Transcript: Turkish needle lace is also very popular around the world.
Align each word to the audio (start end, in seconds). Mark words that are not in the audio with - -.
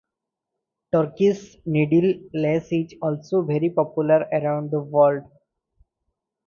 Turkish 0.91 1.57
needle 1.67 2.21
lace 2.33 2.71
is 2.71 2.93
also 3.03 3.43
very 3.43 3.69
popular 3.69 4.27
around 4.33 4.71
the 4.71 4.79
world. 4.79 5.25